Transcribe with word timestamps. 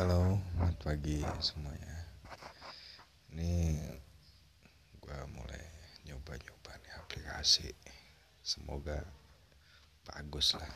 Halo, 0.00 0.32
selamat 0.56 0.76
pagi 0.80 1.20
semuanya. 1.44 1.96
Ini 3.36 3.84
gue 4.96 5.18
mulai 5.28 5.60
nyoba-nyoba 6.08 6.72
nih 6.80 6.92
aplikasi. 7.04 7.68
Semoga 8.40 9.04
bagus 10.08 10.56
lah. 10.56 10.72